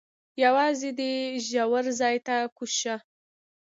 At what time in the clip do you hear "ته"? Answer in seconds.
2.27-2.35